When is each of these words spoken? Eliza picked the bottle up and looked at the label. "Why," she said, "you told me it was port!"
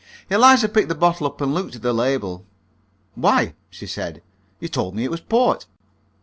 Eliza 0.31 0.67
picked 0.67 0.89
the 0.89 0.95
bottle 0.95 1.27
up 1.27 1.39
and 1.41 1.53
looked 1.53 1.75
at 1.75 1.83
the 1.83 1.93
label. 1.93 2.43
"Why," 3.13 3.53
she 3.69 3.85
said, 3.85 4.23
"you 4.59 4.67
told 4.67 4.95
me 4.95 5.03
it 5.03 5.11
was 5.11 5.21
port!" 5.21 5.67